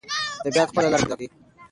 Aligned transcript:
طبیعت 0.43 0.67
خپله 0.71 0.87
لاره 0.91 1.03
پیدا 1.03 1.15
کوي. 1.19 1.27